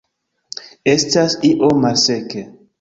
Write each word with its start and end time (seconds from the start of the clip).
Estas 0.95 1.37
iom 1.53 1.79
malseke 1.87 2.47